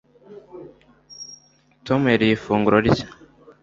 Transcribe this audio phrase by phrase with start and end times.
[1.85, 3.05] tom yariye ifunguro rye